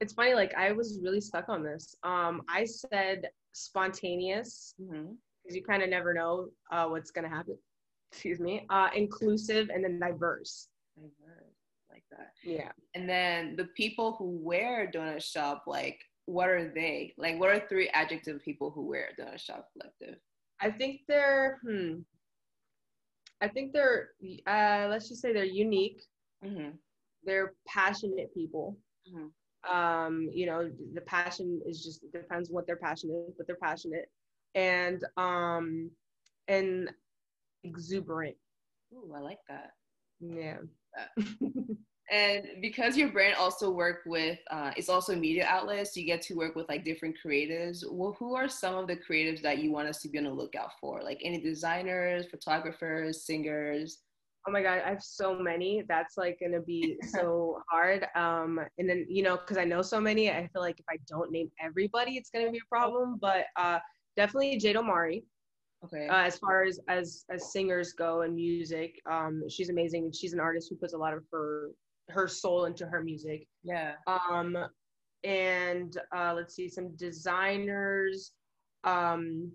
[0.00, 1.94] It's funny, like I was really stuck on this.
[2.02, 5.54] Um, I said spontaneous because mm-hmm.
[5.54, 7.56] you kind of never know uh, what's going to happen.
[8.12, 8.66] Excuse me.
[8.68, 10.68] Uh, inclusive and then diverse
[12.10, 12.32] that.
[12.44, 12.72] Yeah.
[12.94, 17.14] And then the people who wear Donut Shop, like, what are they?
[17.16, 20.20] Like, what are three adjective people who wear Donut Shop Collective?
[20.60, 22.00] I think they're, hmm.
[23.40, 24.10] I think they're,
[24.46, 26.02] uh, let's just say they're unique.
[26.44, 26.70] Mm-hmm.
[27.24, 28.76] They're passionate people.
[29.08, 29.28] Mm-hmm.
[29.74, 34.08] Um, you know, the passion is just depends what their passion is, but they're passionate
[34.54, 35.90] and um
[36.46, 36.90] and
[37.64, 38.36] exuberant.
[38.94, 39.72] Ooh, I like that.
[40.20, 40.58] Yeah.
[42.10, 46.34] and because your brand also work with uh, it's also media outlets you get to
[46.34, 49.88] work with like different creatives well who are some of the creatives that you want
[49.88, 51.02] us to be on the lookout for?
[51.02, 53.98] Like any designers photographers singers?
[54.46, 55.82] Oh my god i have so many.
[55.88, 60.00] That's like gonna be so hard um and then you know because i know so
[60.00, 63.44] many i feel like if i don't name everybody it's gonna be a problem but
[63.56, 63.78] uh
[64.16, 65.22] definitely jade omari
[65.84, 66.08] okay.
[66.08, 70.40] uh, as far as as as singers go and music um she's amazing she's an
[70.40, 71.70] artist who puts a lot of her
[72.10, 74.56] her soul into her music yeah um
[75.24, 78.32] and uh let's see some designers
[78.84, 79.50] um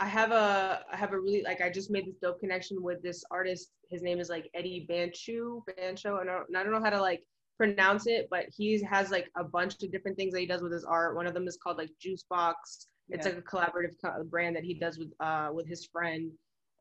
[0.00, 3.02] I have a I have a really like I just made this dope connection with
[3.02, 3.72] this artist.
[3.90, 6.18] His name is like Eddie Banchu Bancho.
[6.20, 7.22] I don't I don't know how to like
[7.56, 10.72] pronounce it, but he has like a bunch of different things that he does with
[10.72, 11.16] his art.
[11.16, 12.86] One of them is called like Juice Box.
[13.10, 16.30] It's like a collaborative co- brand that he does with uh with his friend,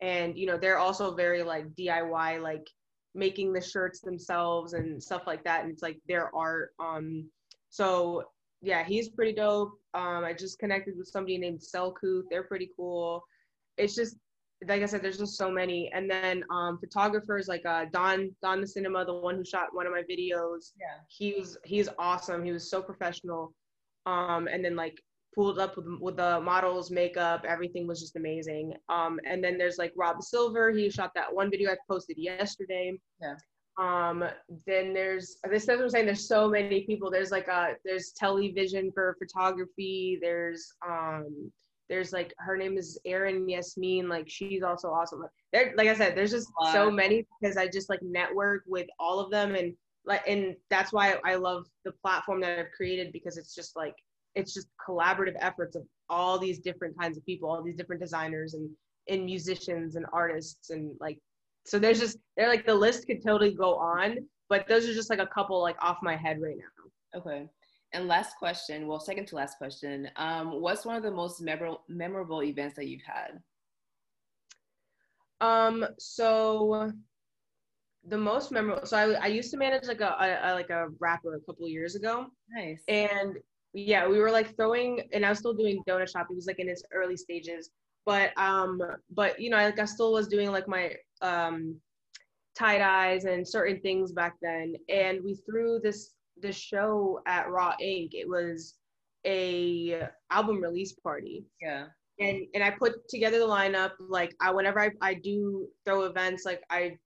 [0.01, 2.67] and you know they're also very like DIY like
[3.17, 6.71] making the shirts themselves and stuff like that, and it's like their art.
[6.79, 7.29] Um,
[7.69, 8.23] so
[8.61, 9.73] yeah, he's pretty dope.
[9.93, 12.23] Um, I just connected with somebody named Selkuth.
[12.29, 13.23] They're pretty cool.
[13.77, 14.15] It's just
[14.67, 15.91] like I said, there's just so many.
[15.93, 19.85] And then um, photographers like uh, Don Don the Cinema, the one who shot one
[19.85, 20.71] of my videos.
[20.79, 20.97] Yeah.
[21.09, 22.43] He was he's awesome.
[22.43, 23.53] He was so professional.
[24.05, 24.97] Um, and then like
[25.37, 28.73] pulled up with with the models, makeup, everything was just amazing.
[28.89, 30.71] Um, and then there's like Rob Silver.
[30.71, 32.99] He shot that one video I posted yesterday.
[33.21, 33.35] Yeah.
[33.79, 34.25] Um,
[34.65, 36.05] then there's this is what I'm saying.
[36.07, 37.11] There's so many people.
[37.11, 40.17] There's like a there's television for photography.
[40.19, 41.51] There's um
[41.87, 44.09] there's like her name is Erin Yasmin.
[44.09, 45.23] Like she's also awesome.
[45.53, 49.19] There, like I said, there's just so many because I just like network with all
[49.19, 53.37] of them and like and that's why I love the platform that I've created because
[53.37, 53.93] it's just like
[54.37, 58.53] it's just collaborative efforts of all these different kinds of people, all these different designers
[58.53, 58.69] and
[59.09, 61.17] and musicians and artists and like
[61.65, 64.17] so there's just they're like the list could totally go on,
[64.49, 67.19] but those are just like a couple like off my head right now.
[67.19, 67.47] Okay.
[67.93, 70.09] And last question, well, second to last question.
[70.17, 73.39] Um, what's one of the most memorable memorable events that you've had?
[75.39, 76.91] Um, so
[78.07, 78.85] the most memorable.
[78.85, 81.67] So I, I used to manage like a, a, a like a rapper a couple
[81.67, 82.27] years ago.
[82.49, 82.81] Nice.
[82.87, 83.37] And
[83.73, 86.27] yeah, we were like throwing, and I was still doing Doughnut Shop.
[86.29, 87.69] It was like in its early stages,
[88.05, 91.79] but um, but you know, like I still was doing like my um,
[92.57, 94.75] tie dyes and certain things back then.
[94.89, 98.11] And we threw this this show at Raw Ink.
[98.13, 98.75] It was
[99.25, 101.45] a album release party.
[101.61, 101.85] Yeah.
[102.19, 103.91] And and I put together the lineup.
[103.99, 106.97] Like I whenever I, I do throw events, like I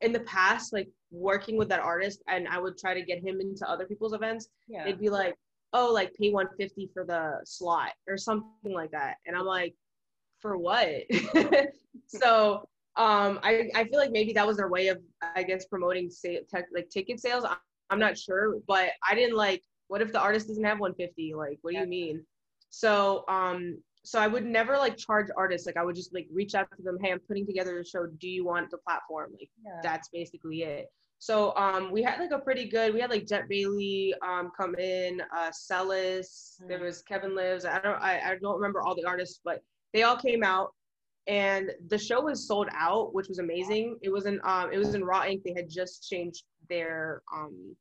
[0.00, 3.40] in the past, like working with that artist and I would try to get him
[3.40, 4.48] into other people's events.
[4.68, 4.84] Yeah.
[4.84, 5.34] They'd be like,
[5.74, 9.16] oh, like pay 150 for the slot or something like that.
[9.26, 9.74] And I'm like,
[10.40, 11.02] for what?
[12.06, 14.98] so um I, I feel like maybe that was their way of
[15.34, 17.44] i guess promoting say, tech, like ticket sales.
[17.90, 21.58] I'm not sure but i didn't like what if the artist doesn't have 150 like
[21.62, 22.24] what do you mean?
[22.70, 25.66] So um so i would never like charge artists.
[25.66, 28.06] Like i would just like reach out to them hey i'm putting together a show.
[28.06, 29.32] Do you want the platform?
[29.32, 29.80] Like yeah.
[29.82, 30.86] that's basically it
[31.18, 34.74] so um we had like a pretty good we had like jet bailey um come
[34.76, 36.68] in uh celis mm.
[36.68, 40.02] there was kevin lives i don't I, I don't remember all the artists but they
[40.02, 40.74] all came out
[41.26, 43.98] and the show was sold out, which was amazing.
[44.02, 45.42] It was in um it was in Raw Ink.
[45.44, 47.74] They had just changed their um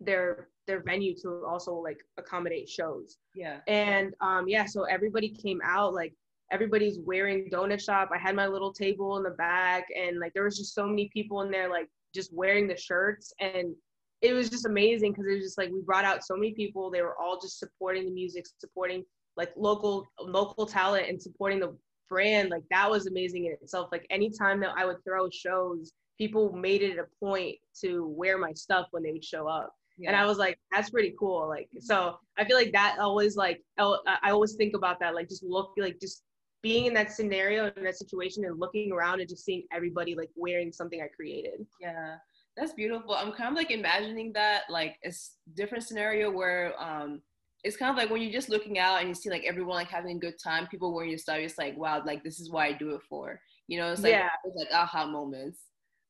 [0.00, 3.16] their their venue to also like accommodate shows.
[3.34, 3.60] Yeah.
[3.66, 6.12] And um yeah, so everybody came out like
[6.50, 8.10] everybody's wearing Doughnut Shop.
[8.12, 11.08] I had my little table in the back and like there was just so many
[11.12, 13.74] people in there like just wearing the shirts and
[14.20, 16.90] it was just amazing because it was just like we brought out so many people.
[16.90, 19.04] They were all just supporting the music, supporting
[19.36, 21.76] like local local talent and supporting the
[22.08, 23.90] brand, like that was amazing in itself.
[23.92, 28.52] Like anytime that I would throw shows, people made it a point to wear my
[28.52, 29.72] stuff when they would show up.
[29.98, 30.10] Yeah.
[30.10, 31.48] And I was like, that's pretty cool.
[31.48, 35.42] Like, so I feel like that always like, I always think about that, like just
[35.42, 36.22] look, like just
[36.62, 40.30] being in that scenario, in that situation and looking around and just seeing everybody like
[40.34, 41.66] wearing something I created.
[41.80, 42.16] Yeah.
[42.56, 43.14] That's beautiful.
[43.14, 47.22] I'm kind of like imagining that like it's different scenario where um
[47.64, 49.88] it's kind of like when you're just looking out and you see like everyone like
[49.88, 52.66] having a good time, people wearing your stuff, it's like, wow, like this is why
[52.66, 53.40] I do it for.
[53.66, 54.28] You know, it's like yeah.
[54.44, 55.60] it's like aha moments.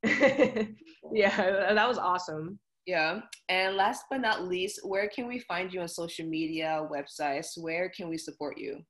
[1.12, 2.58] yeah, that was awesome.
[2.86, 3.20] Yeah.
[3.48, 7.60] And last but not least, where can we find you on social media, websites?
[7.60, 8.80] Where can we support you?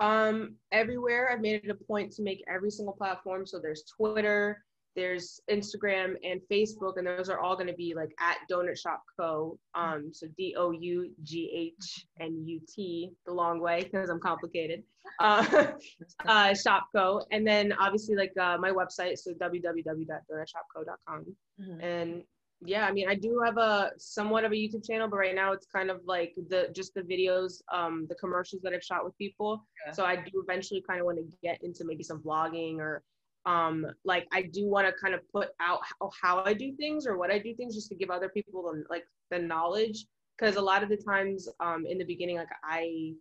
[0.00, 1.30] Um, everywhere.
[1.32, 3.46] I've made it a point to make every single platform.
[3.46, 4.64] So there's Twitter,
[4.96, 9.02] there's Instagram and Facebook, and those are all going to be like at Doughnut Shop
[9.18, 9.58] Co.
[9.74, 14.20] Um, so D O U G H N U T, the long way because I'm
[14.20, 14.84] complicated.
[15.20, 15.72] Uh,
[16.26, 17.22] uh, Shop Co.
[17.32, 21.36] And then obviously like uh, my website, so www.doughnutshopco.com.
[21.60, 21.80] Mm-hmm.
[21.80, 22.22] And
[22.64, 25.52] yeah, I mean, I do have a somewhat of a YouTube channel, but right now
[25.52, 29.16] it's kind of like the just the videos, um, the commercials that I've shot with
[29.18, 29.64] people.
[29.86, 29.92] Yeah.
[29.92, 33.02] So I do eventually kind of want to get into maybe some vlogging or
[33.46, 37.06] um like i do want to kind of put out how, how i do things
[37.06, 40.06] or what i do things just to give other people the, like the knowledge
[40.38, 43.12] because a lot of the times um in the beginning like i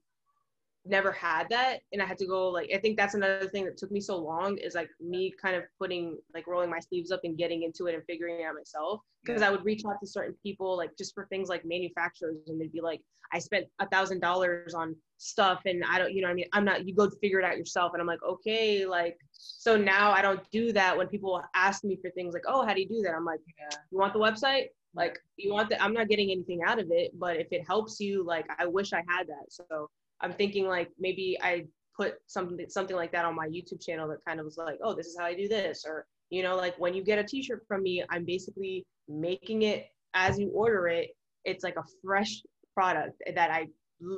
[0.86, 3.78] never had that and i had to go like i think that's another thing that
[3.78, 7.22] took me so long is like me kind of putting like rolling my sleeves up
[7.24, 9.02] and getting into it and figuring it out myself.
[9.24, 12.60] Because i would reach out to certain people like just for things like manufacturers and
[12.60, 16.28] they'd be like i spent a thousand dollars on stuff and i don't you know
[16.28, 16.48] i mean?
[16.52, 20.12] I'm not you go figure it out yourself and i'm like okay like so now
[20.12, 22.90] i don't do that when people ask me for things like oh how do you
[22.90, 23.14] do that?
[23.16, 23.78] I'm like yeah.
[23.90, 24.68] you want the website?
[24.96, 28.00] Like you want that i'm not getting anything out of it but if it helps
[28.00, 29.46] you like i wish i had that.
[29.50, 29.90] So
[30.22, 34.26] I'm thinking like maybe I put something something like that on my YouTube channel that
[34.26, 36.78] kind of was like, oh, this is how I do this, or you know, like
[36.80, 41.10] when you get a T-shirt from me, I'm basically making it as you order it.
[41.46, 42.42] It's like a fresh
[42.74, 43.68] product that I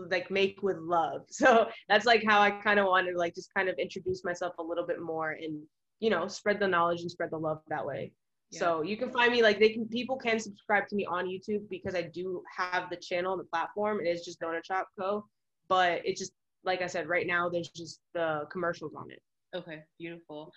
[0.09, 1.21] like make with love.
[1.31, 4.53] So that's like how I kind of wanted to like just kind of introduce myself
[4.59, 5.61] a little bit more and
[5.99, 8.11] you know spread the knowledge and spread the love that way.
[8.51, 8.59] Yeah.
[8.59, 11.67] So you can find me like they can people can subscribe to me on YouTube
[11.69, 13.99] because I do have the channel and the platform.
[13.99, 15.25] It is just Doughnut Shop Co
[15.67, 16.31] but it just
[16.63, 19.21] like I said, right now there's just the commercials on it.
[19.55, 20.51] Okay, beautiful.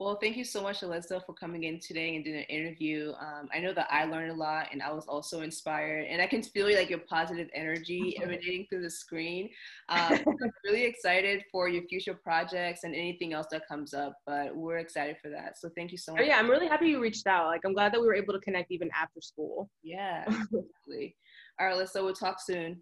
[0.00, 3.12] Well, thank you so much, Alyssa, for coming in today and doing an interview.
[3.20, 6.28] Um, I know that I learned a lot and I was also inspired, and I
[6.28, 9.50] can feel like your positive energy emanating through the screen.
[9.88, 9.98] Um,
[10.42, 14.78] I'm really excited for your future projects and anything else that comes up, but we're
[14.78, 15.58] excited for that.
[15.58, 16.22] So thank you so much.
[16.22, 17.46] Oh, yeah, I'm really happy you reached out.
[17.46, 19.68] Like, I'm glad that we were able to connect even after school.
[19.82, 21.16] Yeah, absolutely.
[21.58, 22.80] All right, Alyssa, we'll talk soon.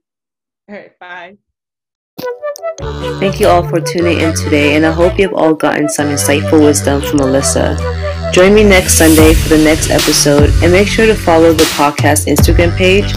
[0.68, 1.38] All right, bye.
[3.20, 6.60] Thank you all for tuning in today, and I hope you've all gotten some insightful
[6.60, 7.76] wisdom from Alyssa.
[8.32, 12.26] Join me next Sunday for the next episode, and make sure to follow the podcast
[12.26, 13.12] Instagram page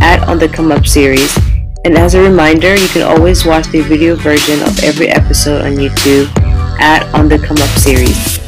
[0.00, 1.36] at On the Come Up series.
[1.84, 5.72] And as a reminder, you can always watch the video version of every episode on
[5.72, 6.26] YouTube
[6.80, 8.43] at On the Come Up series.